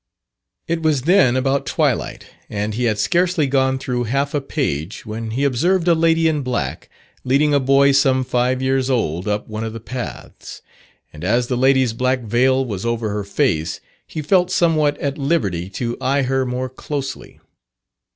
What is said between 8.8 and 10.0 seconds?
old up one of the